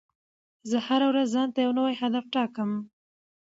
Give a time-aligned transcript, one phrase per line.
[0.69, 2.71] زه هره ورځ ځان ته یو نوی هدف ټاکم.